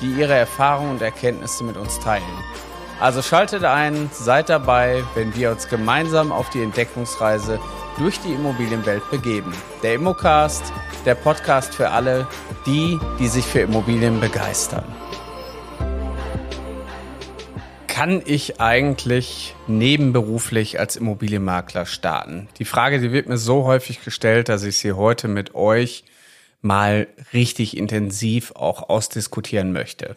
[0.00, 2.24] die ihre Erfahrungen und Erkenntnisse mit uns teilen.
[2.98, 7.58] Also schaltet ein, seid dabei, wenn wir uns gemeinsam auf die Entdeckungsreise
[7.98, 9.52] durch die Immobilienwelt begeben.
[9.82, 10.72] Der Immocast,
[11.04, 12.26] der Podcast für alle,
[12.64, 14.84] die, die sich für Immobilien begeistern.
[17.86, 22.48] Kann ich eigentlich nebenberuflich als Immobilienmakler starten?
[22.58, 26.04] Die Frage, die wird mir so häufig gestellt, dass ich sie heute mit euch
[26.66, 30.16] mal richtig intensiv auch ausdiskutieren möchte.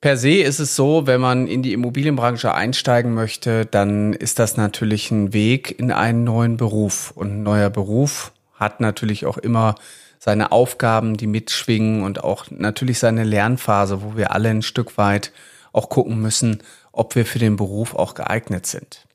[0.00, 4.56] Per se ist es so, wenn man in die Immobilienbranche einsteigen möchte, dann ist das
[4.56, 7.12] natürlich ein Weg in einen neuen Beruf.
[7.14, 9.76] Und ein neuer Beruf hat natürlich auch immer
[10.18, 15.32] seine Aufgaben, die mitschwingen und auch natürlich seine Lernphase, wo wir alle ein Stück weit
[15.72, 19.06] auch gucken müssen, ob wir für den Beruf auch geeignet sind.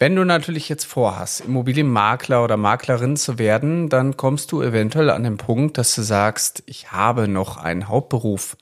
[0.00, 5.24] Wenn du natürlich jetzt vorhast, Immobilienmakler oder Maklerin zu werden, dann kommst du eventuell an
[5.24, 8.56] den Punkt, dass du sagst, ich habe noch einen Hauptberuf.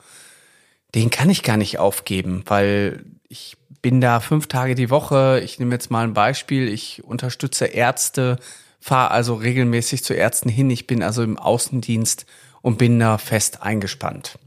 [0.96, 5.40] Den kann ich gar nicht aufgeben, weil ich bin da fünf Tage die Woche.
[5.44, 6.66] Ich nehme jetzt mal ein Beispiel.
[6.68, 8.40] Ich unterstütze Ärzte,
[8.80, 10.68] fahre also regelmäßig zu Ärzten hin.
[10.70, 12.26] Ich bin also im Außendienst
[12.62, 14.40] und bin da fest eingespannt.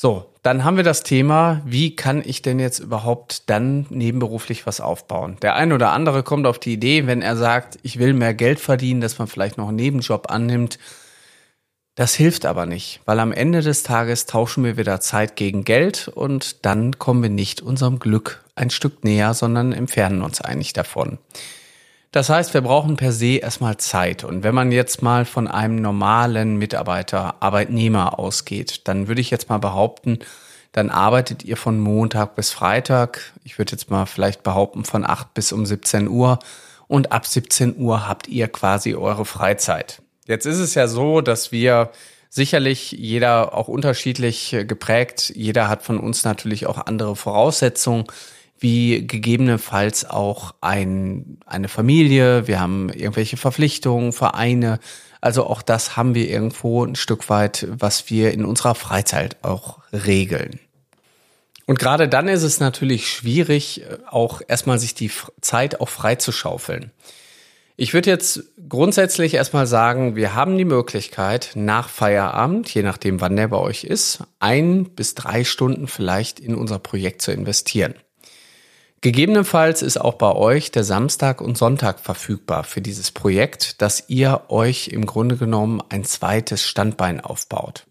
[0.00, 4.80] So, dann haben wir das Thema, wie kann ich denn jetzt überhaupt dann nebenberuflich was
[4.80, 5.38] aufbauen?
[5.42, 8.60] Der ein oder andere kommt auf die Idee, wenn er sagt, ich will mehr Geld
[8.60, 10.78] verdienen, dass man vielleicht noch einen Nebenjob annimmt.
[11.96, 16.06] Das hilft aber nicht, weil am Ende des Tages tauschen wir wieder Zeit gegen Geld
[16.06, 21.18] und dann kommen wir nicht unserem Glück ein Stück näher, sondern entfernen uns eigentlich davon.
[22.10, 24.24] Das heißt, wir brauchen per se erstmal Zeit.
[24.24, 29.50] Und wenn man jetzt mal von einem normalen Mitarbeiter, Arbeitnehmer ausgeht, dann würde ich jetzt
[29.50, 30.20] mal behaupten,
[30.72, 33.32] dann arbeitet ihr von Montag bis Freitag.
[33.44, 36.38] Ich würde jetzt mal vielleicht behaupten von 8 bis um 17 Uhr.
[36.86, 40.00] Und ab 17 Uhr habt ihr quasi eure Freizeit.
[40.26, 41.90] Jetzt ist es ja so, dass wir
[42.30, 45.32] sicherlich jeder auch unterschiedlich geprägt.
[45.34, 48.04] Jeder hat von uns natürlich auch andere Voraussetzungen
[48.58, 54.80] wie gegebenenfalls auch ein, eine Familie, wir haben irgendwelche Verpflichtungen, Vereine.
[55.20, 59.78] Also auch das haben wir irgendwo ein Stück weit, was wir in unserer Freizeit auch
[59.92, 60.60] regeln.
[61.66, 65.10] Und gerade dann ist es natürlich schwierig, auch erstmal sich die
[65.42, 66.92] Zeit auch frei zu schaufeln.
[67.76, 73.36] Ich würde jetzt grundsätzlich erstmal sagen, wir haben die Möglichkeit, nach Feierabend, je nachdem wann
[73.36, 77.94] der bei euch ist, ein bis drei Stunden vielleicht in unser Projekt zu investieren.
[79.00, 84.42] Gegebenenfalls ist auch bei euch der Samstag und Sonntag verfügbar für dieses Projekt, dass ihr
[84.48, 87.86] euch im Grunde genommen ein zweites Standbein aufbaut.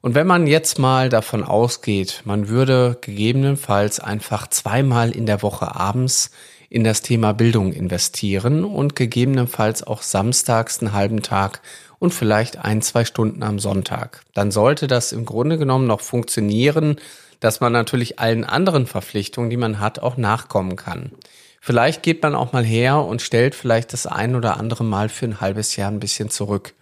[0.00, 5.76] Und wenn man jetzt mal davon ausgeht, man würde gegebenenfalls einfach zweimal in der Woche
[5.76, 6.32] abends
[6.68, 11.62] in das Thema Bildung investieren und gegebenenfalls auch samstags einen halben Tag
[12.00, 16.96] und vielleicht ein, zwei Stunden am Sonntag, dann sollte das im Grunde genommen noch funktionieren,
[17.40, 21.12] dass man natürlich allen anderen Verpflichtungen, die man hat, auch nachkommen kann.
[21.60, 25.24] Vielleicht geht man auch mal her und stellt vielleicht das ein oder andere Mal für
[25.24, 26.74] ein halbes Jahr ein bisschen zurück.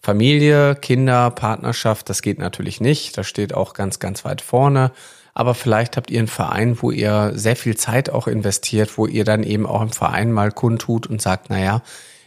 [0.00, 3.16] Familie, Kinder, Partnerschaft, das geht natürlich nicht.
[3.16, 4.92] Das steht auch ganz, ganz weit vorne.
[5.32, 9.24] Aber vielleicht habt ihr einen Verein, wo ihr sehr viel Zeit auch investiert, wo ihr
[9.24, 11.82] dann eben auch im Verein mal kundtut und sagt, naja,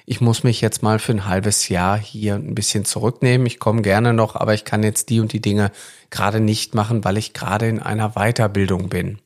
[0.09, 3.45] ich muss mich jetzt mal für ein halbes Jahr hier ein bisschen zurücknehmen.
[3.45, 5.69] Ich komme gerne noch, aber ich kann jetzt die und die Dinge
[6.11, 9.19] gerade nicht machen, weil ich gerade in einer Weiterbildung bin.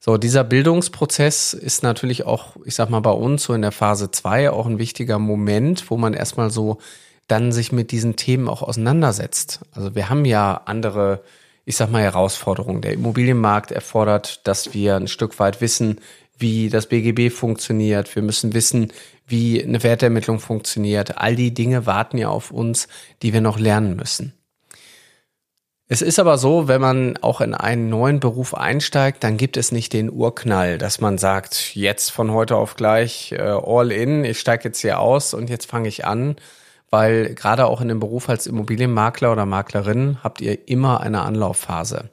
[0.00, 4.10] So, dieser Bildungsprozess ist natürlich auch, ich sag mal, bei uns so in der Phase
[4.10, 6.78] zwei auch ein wichtiger Moment, wo man erstmal so
[7.28, 9.60] dann sich mit diesen Themen auch auseinandersetzt.
[9.70, 11.22] Also wir haben ja andere,
[11.64, 12.82] ich sag mal, Herausforderungen.
[12.82, 16.00] Der Immobilienmarkt erfordert, dass wir ein Stück weit wissen,
[16.42, 18.14] wie das BGB funktioniert.
[18.14, 18.92] Wir müssen wissen,
[19.26, 21.16] wie eine Wertermittlung funktioniert.
[21.16, 22.88] All die Dinge warten ja auf uns,
[23.22, 24.34] die wir noch lernen müssen.
[25.88, 29.72] Es ist aber so, wenn man auch in einen neuen Beruf einsteigt, dann gibt es
[29.72, 34.40] nicht den Urknall, dass man sagt, jetzt von heute auf gleich äh, all in, ich
[34.40, 36.36] steige jetzt hier aus und jetzt fange ich an,
[36.88, 42.08] weil gerade auch in dem Beruf als Immobilienmakler oder Maklerin habt ihr immer eine Anlaufphase.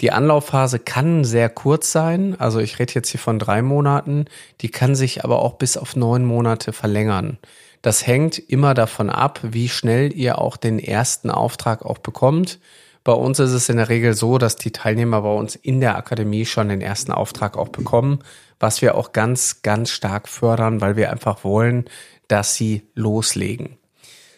[0.00, 4.26] Die Anlaufphase kann sehr kurz sein, also ich rede jetzt hier von drei Monaten,
[4.60, 7.38] die kann sich aber auch bis auf neun Monate verlängern.
[7.82, 12.58] Das hängt immer davon ab, wie schnell ihr auch den ersten Auftrag auch bekommt,
[13.04, 15.96] Bei uns ist es in der Regel so, dass die Teilnehmer bei uns in der
[15.96, 18.20] Akademie schon den ersten Auftrag auch bekommen,
[18.58, 21.84] was wir auch ganz, ganz stark fördern, weil wir einfach wollen,
[22.28, 23.76] dass sie loslegen.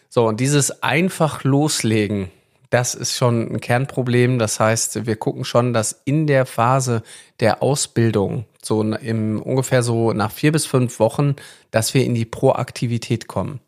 [0.09, 2.29] So, und dieses einfach loslegen,
[2.69, 4.39] das ist schon ein Kernproblem.
[4.39, 7.03] Das heißt, wir gucken schon, dass in der Phase
[7.39, 11.35] der Ausbildung, so im ungefähr so nach vier bis fünf Wochen,
[11.71, 13.59] dass wir in die Proaktivität kommen.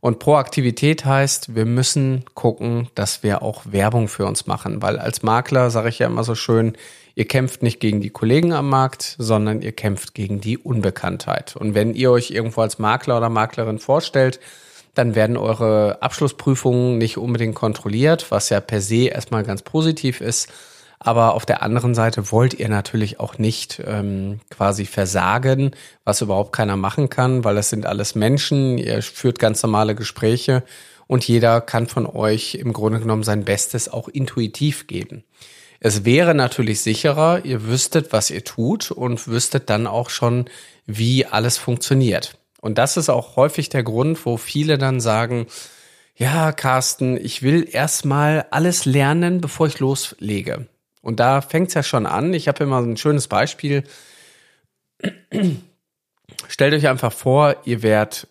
[0.00, 5.22] Und Proaktivität heißt, wir müssen gucken, dass wir auch Werbung für uns machen, weil als
[5.24, 6.74] Makler sage ich ja immer so schön,
[7.16, 11.56] ihr kämpft nicht gegen die Kollegen am Markt, sondern ihr kämpft gegen die Unbekanntheit.
[11.56, 14.38] Und wenn ihr euch irgendwo als Makler oder Maklerin vorstellt,
[14.98, 20.48] dann werden eure Abschlussprüfungen nicht unbedingt kontrolliert, was ja per se erstmal ganz positiv ist.
[20.98, 25.70] Aber auf der anderen Seite wollt ihr natürlich auch nicht ähm, quasi versagen,
[26.04, 30.64] was überhaupt keiner machen kann, weil das sind alles Menschen, ihr führt ganz normale Gespräche
[31.06, 35.22] und jeder kann von euch im Grunde genommen sein Bestes auch intuitiv geben.
[35.78, 40.46] Es wäre natürlich sicherer, ihr wüsstet, was ihr tut und wüsstet dann auch schon,
[40.86, 42.36] wie alles funktioniert.
[42.60, 45.46] Und das ist auch häufig der Grund, wo viele dann sagen,
[46.16, 50.66] ja, Carsten, ich will erstmal alles lernen, bevor ich loslege.
[51.00, 52.34] Und da fängt es ja schon an.
[52.34, 53.84] Ich habe immer ein schönes Beispiel.
[56.48, 58.26] Stellt euch einfach vor, ihr wärt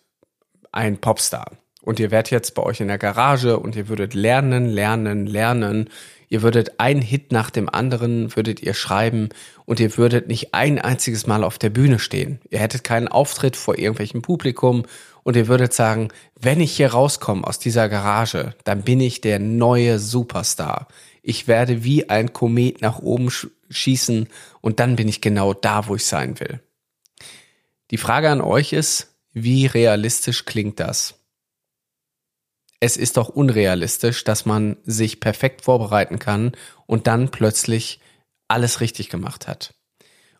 [0.70, 1.52] ein Popstar
[1.82, 5.88] und ihr wärt jetzt bei euch in der Garage und ihr würdet lernen, lernen, lernen.
[6.28, 9.30] Ihr würdet ein Hit nach dem anderen, würdet ihr schreiben
[9.64, 12.40] und ihr würdet nicht ein einziges Mal auf der Bühne stehen.
[12.50, 14.84] Ihr hättet keinen Auftritt vor irgendwelchem Publikum
[15.22, 16.08] und ihr würdet sagen,
[16.38, 20.88] wenn ich hier rauskomme aus dieser Garage, dann bin ich der neue Superstar.
[21.22, 23.30] Ich werde wie ein Komet nach oben
[23.70, 24.28] schießen
[24.60, 26.60] und dann bin ich genau da, wo ich sein will.
[27.90, 31.17] Die Frage an euch ist, wie realistisch klingt das?
[32.80, 36.52] Es ist doch unrealistisch, dass man sich perfekt vorbereiten kann
[36.86, 38.00] und dann plötzlich
[38.46, 39.74] alles richtig gemacht hat.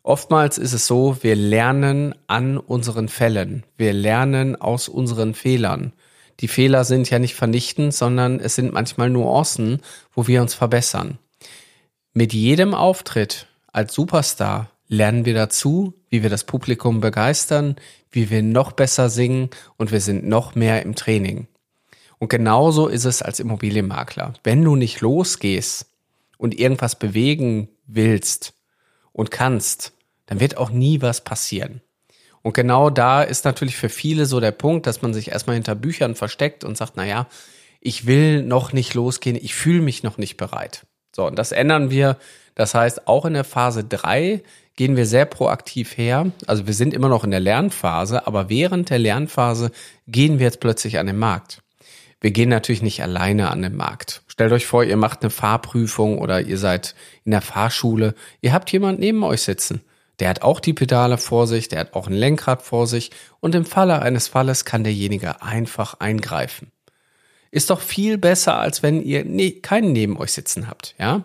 [0.03, 5.93] Oftmals ist es so, wir lernen an unseren Fällen, wir lernen aus unseren Fehlern.
[6.39, 9.81] Die Fehler sind ja nicht vernichtend, sondern es sind manchmal Nuancen,
[10.13, 11.19] wo wir uns verbessern.
[12.13, 17.75] Mit jedem Auftritt als Superstar lernen wir dazu, wie wir das Publikum begeistern,
[18.09, 21.47] wie wir noch besser singen und wir sind noch mehr im Training.
[22.19, 24.33] Und genauso ist es als Immobilienmakler.
[24.43, 25.87] Wenn du nicht losgehst
[26.37, 28.53] und irgendwas bewegen willst
[29.13, 29.93] und kannst,
[30.25, 31.81] dann wird auch nie was passieren.
[32.41, 35.75] Und genau da ist natürlich für viele so der Punkt, dass man sich erstmal hinter
[35.75, 37.27] Büchern versteckt und sagt, na ja,
[37.81, 40.85] ich will noch nicht losgehen, ich fühle mich noch nicht bereit.
[41.15, 42.17] So, und das ändern wir.
[42.55, 44.43] Das heißt, auch in der Phase drei
[44.75, 46.31] gehen wir sehr proaktiv her.
[46.47, 49.71] Also wir sind immer noch in der Lernphase, aber während der Lernphase
[50.07, 51.61] gehen wir jetzt plötzlich an den Markt.
[52.21, 54.23] Wir gehen natürlich nicht alleine an den Markt.
[54.27, 58.13] Stellt euch vor, ihr macht eine Fahrprüfung oder ihr seid in der Fahrschule.
[58.41, 59.81] Ihr habt jemand neben euch sitzen.
[60.19, 63.55] Der hat auch die Pedale vor sich, der hat auch ein Lenkrad vor sich und
[63.55, 66.71] im Falle eines Falles kann derjenige einfach eingreifen.
[67.51, 71.23] Ist doch viel besser, als wenn ihr ne keinen neben euch sitzen habt, ja?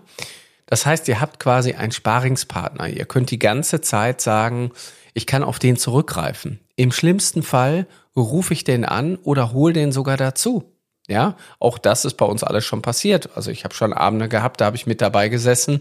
[0.67, 2.89] Das heißt, ihr habt quasi einen Sparingspartner.
[2.89, 4.73] Ihr könnt die ganze Zeit sagen,
[5.13, 6.59] ich kann auf den zurückgreifen.
[6.77, 7.87] Im schlimmsten Fall
[8.17, 10.74] rufe ich den an oder hol den sogar dazu.
[11.07, 13.31] Ja, auch das ist bei uns alles schon passiert.
[13.37, 15.81] Also ich habe schon Abende gehabt, da habe ich mit dabei gesessen,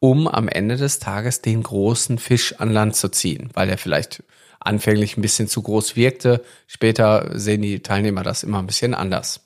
[0.00, 4.22] um am Ende des Tages den großen Fisch an Land zu ziehen, weil er vielleicht
[4.60, 6.42] anfänglich ein bisschen zu groß wirkte.
[6.66, 9.40] Später sehen die Teilnehmer das immer ein bisschen anders.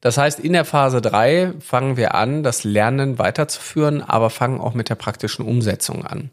[0.00, 4.74] Das heißt, in der Phase drei fangen wir an, das Lernen weiterzuführen, aber fangen auch
[4.74, 6.30] mit der praktischen Umsetzung an.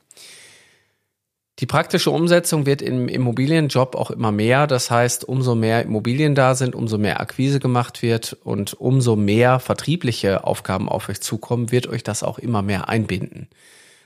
[1.62, 4.66] Die praktische Umsetzung wird im Immobilienjob auch immer mehr.
[4.66, 9.60] Das heißt, umso mehr Immobilien da sind, umso mehr Akquise gemacht wird und umso mehr
[9.60, 13.48] vertriebliche Aufgaben auf euch zukommen, wird euch das auch immer mehr einbinden.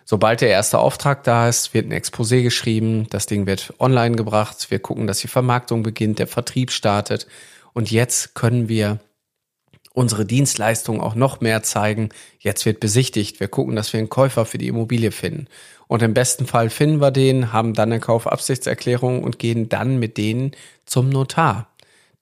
[0.03, 4.67] Sobald der erste Auftrag da ist, wird ein Exposé geschrieben, das Ding wird online gebracht,
[4.69, 7.25] wir gucken, dass die Vermarktung beginnt, der Vertrieb startet
[7.71, 8.99] und jetzt können wir
[9.95, 12.09] unsere Dienstleistung auch noch mehr zeigen.
[12.39, 15.47] Jetzt wird besichtigt, wir gucken, dass wir einen Käufer für die Immobilie finden.
[15.87, 20.17] Und im besten Fall finden wir den, haben dann eine Kaufabsichtserklärung und gehen dann mit
[20.17, 20.51] denen
[20.85, 21.69] zum Notar.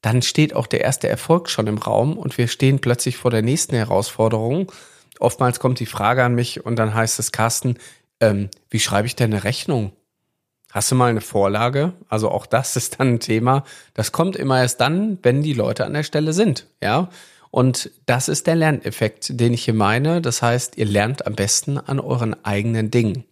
[0.01, 3.42] Dann steht auch der erste Erfolg schon im Raum und wir stehen plötzlich vor der
[3.42, 4.72] nächsten Herausforderung.
[5.20, 7.77] Oftmals kommt die Frage an mich und dann heißt es, Carsten,
[8.20, 9.94] ähm, wie schreibe ich denn eine Rechnung?
[10.72, 11.94] Hast du mal eine Vorlage?
[12.10, 13.63] Also auch das ist dann ein Thema.
[13.94, 16.68] Das kommt immer erst dann, wenn die Leute an der Stelle sind.
[16.82, 17.10] Ja.
[17.54, 20.24] Und das ist der Lerneffekt, den ich hier meine.
[20.24, 23.26] Das heißt, ihr lernt am besten an euren eigenen Dingen.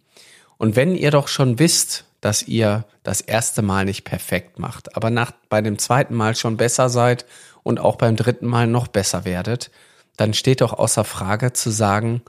[0.58, 5.10] Und wenn ihr doch schon wisst, dass ihr das erste Mal nicht perfekt macht, aber
[5.10, 7.26] nach, bei dem zweiten Mal schon besser seid
[7.64, 9.72] und auch beim dritten Mal noch besser werdet,
[10.16, 12.22] dann steht doch außer Frage zu sagen,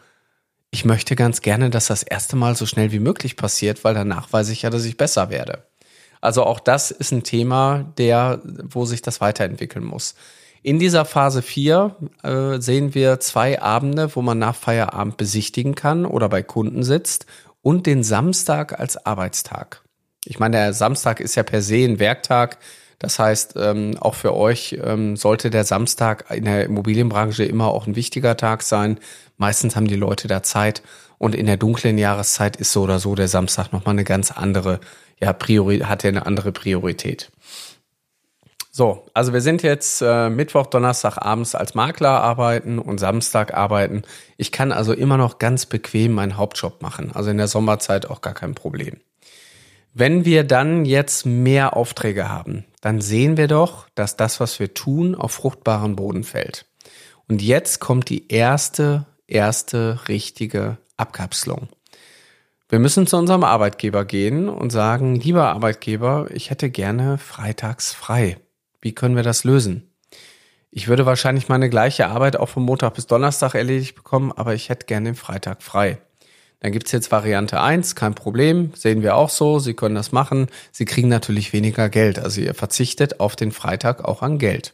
[0.71, 4.33] ich möchte ganz gerne, dass das erste Mal so schnell wie möglich passiert, weil danach
[4.33, 5.61] weiß ich ja, dass ich besser werde.
[6.21, 10.15] Also auch das ist ein Thema, der, wo sich das weiterentwickeln muss.
[10.63, 16.05] In dieser Phase 4 äh, sehen wir zwei Abende, wo man nach Feierabend besichtigen kann
[16.05, 17.25] oder bei Kunden sitzt
[17.61, 19.81] und den Samstag als Arbeitstag.
[20.23, 22.59] Ich meine, der Samstag ist ja per se ein Werktag.
[22.97, 27.85] Das heißt, ähm, auch für euch ähm, sollte der Samstag in der Immobilienbranche immer auch
[27.85, 28.99] ein wichtiger Tag sein.
[29.35, 30.81] Meistens haben die Leute da Zeit
[31.17, 34.79] und in der dunklen Jahreszeit ist so oder so der Samstag nochmal eine ganz andere,
[35.19, 37.31] ja, Priori hat ja eine andere Priorität.
[38.75, 44.01] So, also wir sind jetzt äh, Mittwoch, Donnerstag abends als Makler arbeiten und Samstag arbeiten.
[44.35, 47.11] Ich kann also immer noch ganz bequem meinen Hauptjob machen.
[47.13, 48.99] Also in der Sommerzeit auch gar kein Problem.
[49.93, 54.73] Wenn wir dann jetzt mehr Aufträge haben, dann sehen wir doch, dass das, was wir
[54.73, 56.65] tun, auf fruchtbaren Boden fällt.
[57.29, 61.67] Und jetzt kommt die erste, erste richtige Abkapselung.
[62.69, 68.37] Wir müssen zu unserem Arbeitgeber gehen und sagen, lieber Arbeitgeber, ich hätte gerne freitags frei.
[68.83, 69.89] Wie können wir das lösen?
[70.69, 74.67] Ich würde wahrscheinlich meine gleiche Arbeit auch von Montag bis Donnerstag erledigt bekommen, aber ich
[74.67, 75.99] hätte gerne den Freitag frei.
[76.59, 80.47] Dann gibt's jetzt Variante eins, kein Problem, sehen wir auch so, Sie können das machen.
[80.73, 84.73] Sie kriegen natürlich weniger Geld, also ihr verzichtet auf den Freitag auch an Geld.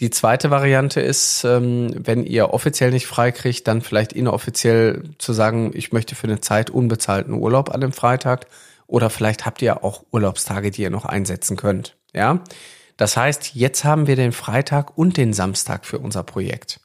[0.00, 5.32] Die zweite Variante ist, ähm, wenn ihr offiziell nicht frei kriegt, dann vielleicht inoffiziell zu
[5.32, 8.46] sagen, ich möchte für eine Zeit unbezahlten Urlaub an dem Freitag
[8.88, 11.96] oder vielleicht habt ihr auch Urlaubstage, die ihr noch einsetzen könnt.
[12.12, 12.40] Ja,
[12.96, 16.80] das heißt, jetzt haben wir den Freitag und den Samstag für unser Projekt.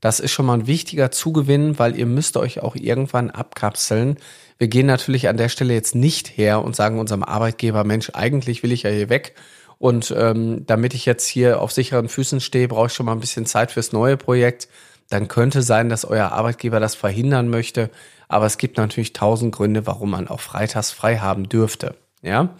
[0.00, 4.18] Das ist schon mal ein wichtiger Zugewinn, weil ihr müsst euch auch irgendwann abkapseln.
[4.56, 8.62] Wir gehen natürlich an der Stelle jetzt nicht her und sagen unserem Arbeitgeber, Mensch, eigentlich
[8.62, 9.34] will ich ja hier weg.
[9.78, 13.20] Und ähm, damit ich jetzt hier auf sicheren Füßen stehe, brauche ich schon mal ein
[13.20, 14.68] bisschen Zeit fürs neue Projekt.
[15.08, 17.90] Dann könnte sein, dass euer Arbeitgeber das verhindern möchte.
[18.28, 21.94] Aber es gibt natürlich tausend Gründe, warum man auch freitags frei haben dürfte.
[22.22, 22.56] Ja.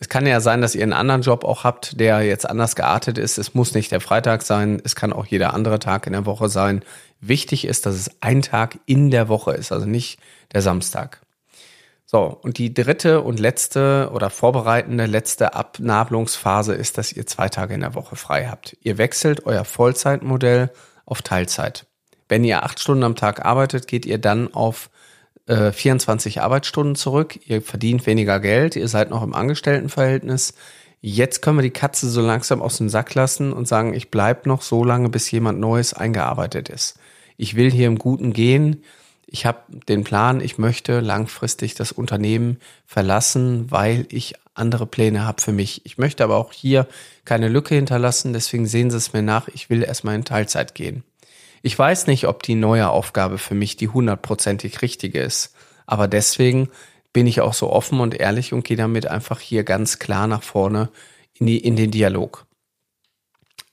[0.00, 3.16] Es kann ja sein, dass ihr einen anderen Job auch habt, der jetzt anders geartet
[3.18, 3.38] ist.
[3.38, 6.48] Es muss nicht der Freitag sein, es kann auch jeder andere Tag in der Woche
[6.48, 6.84] sein.
[7.20, 10.18] Wichtig ist, dass es ein Tag in der Woche ist, also nicht
[10.52, 11.20] der Samstag.
[12.06, 17.74] So, und die dritte und letzte oder vorbereitende letzte Abnabelungsphase ist, dass ihr zwei Tage
[17.74, 18.76] in der Woche frei habt.
[18.82, 20.70] Ihr wechselt euer Vollzeitmodell
[21.06, 21.86] auf Teilzeit.
[22.28, 24.90] Wenn ihr acht Stunden am Tag arbeitet, geht ihr dann auf
[25.46, 30.54] äh, 24 Arbeitsstunden zurück, ihr verdient weniger Geld, ihr seid noch im Angestelltenverhältnis.
[31.00, 34.46] Jetzt können wir die Katze so langsam aus dem Sack lassen und sagen, ich bleib
[34.46, 36.98] noch so lange, bis jemand Neues eingearbeitet ist.
[37.36, 38.82] Ich will hier im Guten gehen.
[39.26, 39.58] Ich habe
[39.88, 45.84] den Plan, ich möchte langfristig das Unternehmen verlassen, weil ich andere Pläne habe für mich.
[45.84, 46.86] Ich möchte aber auch hier
[47.24, 51.02] keine Lücke hinterlassen, deswegen sehen Sie es mir nach, ich will erstmal in Teilzeit gehen.
[51.66, 55.54] Ich weiß nicht, ob die neue Aufgabe für mich die hundertprozentig richtige ist.
[55.86, 56.68] Aber deswegen
[57.14, 60.42] bin ich auch so offen und ehrlich und gehe damit einfach hier ganz klar nach
[60.42, 60.90] vorne
[61.32, 62.44] in, die, in den Dialog.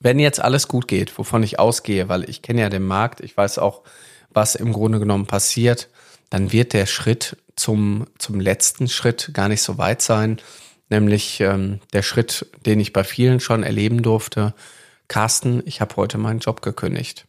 [0.00, 3.36] Wenn jetzt alles gut geht, wovon ich ausgehe, weil ich kenne ja den Markt, ich
[3.36, 3.82] weiß auch,
[4.30, 5.90] was im Grunde genommen passiert,
[6.30, 10.40] dann wird der Schritt zum, zum letzten Schritt gar nicht so weit sein,
[10.88, 14.54] nämlich ähm, der Schritt, den ich bei vielen schon erleben durfte.
[15.08, 17.26] Carsten, ich habe heute meinen Job gekündigt.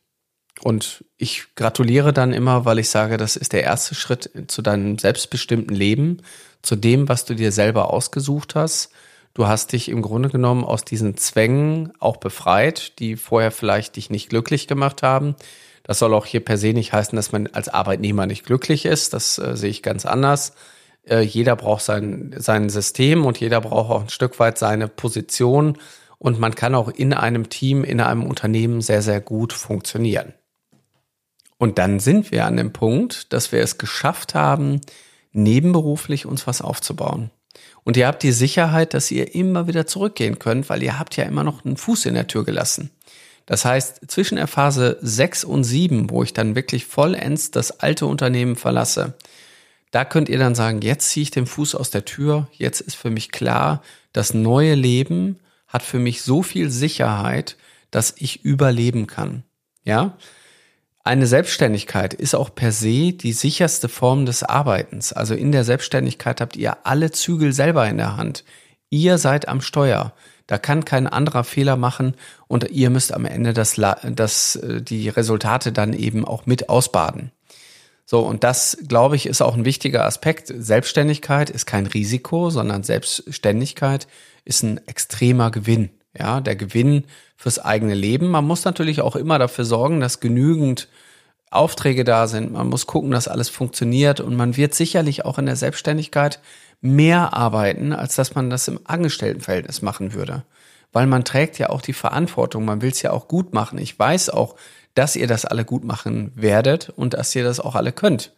[0.63, 4.97] Und ich gratuliere dann immer, weil ich sage, das ist der erste Schritt zu deinem
[4.97, 6.21] selbstbestimmten Leben,
[6.61, 8.89] zu dem, was du dir selber ausgesucht hast.
[9.33, 14.09] Du hast dich im Grunde genommen aus diesen Zwängen auch befreit, die vorher vielleicht dich
[14.09, 15.35] nicht glücklich gemacht haben.
[15.83, 19.11] Das soll auch hier per se nicht heißen, dass man als Arbeitnehmer nicht glücklich ist.
[19.11, 20.53] Das äh, sehe ich ganz anders.
[21.05, 25.77] Äh, jeder braucht sein, sein System und jeder braucht auch ein Stück weit seine Position.
[26.19, 30.33] Und man kann auch in einem Team, in einem Unternehmen sehr, sehr gut funktionieren.
[31.57, 34.81] Und dann sind wir an dem Punkt, dass wir es geschafft haben,
[35.31, 37.31] nebenberuflich uns was aufzubauen.
[37.83, 41.25] Und ihr habt die Sicherheit, dass ihr immer wieder zurückgehen könnt, weil ihr habt ja
[41.25, 42.91] immer noch einen Fuß in der Tür gelassen.
[43.45, 48.05] Das heißt, zwischen der Phase 6 und 7, wo ich dann wirklich vollends das alte
[48.05, 49.15] Unternehmen verlasse,
[49.91, 52.95] da könnt ihr dann sagen, jetzt ziehe ich den Fuß aus der Tür, jetzt ist
[52.95, 57.57] für mich klar, das neue Leben hat für mich so viel Sicherheit,
[57.91, 59.43] dass ich überleben kann.
[59.83, 60.17] Ja?
[61.05, 65.11] Eine Selbstständigkeit ist auch per se die sicherste Form des Arbeitens.
[65.11, 68.45] Also in der Selbstständigkeit habt ihr alle Zügel selber in der Hand.
[68.89, 70.13] Ihr seid am Steuer.
[70.47, 72.15] Da kann kein anderer Fehler machen
[72.47, 73.75] und ihr müsst am Ende das,
[74.11, 77.31] das, äh, die Resultate dann eben auch mit ausbaden.
[78.05, 80.53] So, und das, glaube ich, ist auch ein wichtiger Aspekt.
[80.55, 84.07] Selbstständigkeit ist kein Risiko, sondern Selbstständigkeit
[84.45, 85.89] ist ein extremer Gewinn.
[86.17, 87.05] Ja, der Gewinn
[87.37, 88.29] fürs eigene Leben.
[88.29, 90.87] Man muss natürlich auch immer dafür sorgen, dass genügend
[91.49, 92.51] Aufträge da sind.
[92.51, 96.39] Man muss gucken, dass alles funktioniert und man wird sicherlich auch in der Selbstständigkeit
[96.81, 100.43] mehr arbeiten, als dass man das im Angestelltenverhältnis machen würde.
[100.91, 103.79] Weil man trägt ja auch die Verantwortung, man will es ja auch gut machen.
[103.79, 104.55] Ich weiß auch,
[104.93, 108.33] dass ihr das alle gut machen werdet und dass ihr das auch alle könnt.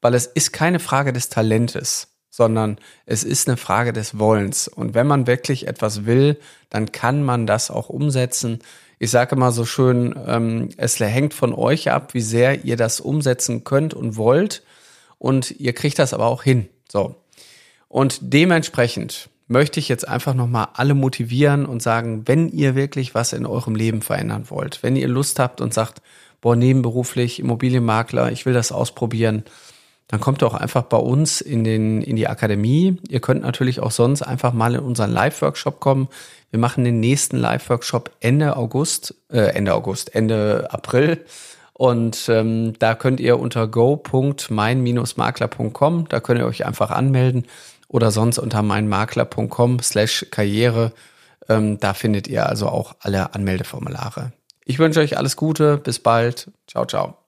[0.00, 4.68] Weil es ist keine Frage des Talentes, sondern es ist eine Frage des Wollens.
[4.68, 6.38] Und wenn man wirklich etwas will,
[6.70, 8.60] dann kann man das auch umsetzen.
[9.00, 13.00] Ich sage immer so schön, ähm, es hängt von euch ab, wie sehr ihr das
[13.00, 14.62] umsetzen könnt und wollt.
[15.18, 16.68] Und ihr kriegt das aber auch hin.
[16.88, 17.16] So.
[17.88, 23.32] Und dementsprechend möchte ich jetzt einfach nochmal alle motivieren und sagen, wenn ihr wirklich was
[23.32, 26.02] in eurem Leben verändern wollt, wenn ihr Lust habt und sagt,
[26.40, 29.42] boah, nebenberuflich, Immobilienmakler, ich will das ausprobieren,
[30.08, 32.96] dann kommt doch einfach bei uns in, den, in die Akademie.
[33.08, 36.08] Ihr könnt natürlich auch sonst einfach mal in unseren Live-Workshop kommen.
[36.50, 41.22] Wir machen den nächsten Live-Workshop Ende August, äh, Ende August, Ende April.
[41.74, 47.44] Und ähm, da könnt ihr unter go.mein-makler.com, da könnt ihr euch einfach anmelden
[47.86, 50.92] oder sonst unter meinmakler.com slash Karriere.
[51.48, 54.32] Ähm, da findet ihr also auch alle Anmeldeformulare.
[54.64, 56.50] Ich wünsche euch alles Gute, bis bald.
[56.66, 57.27] Ciao, ciao.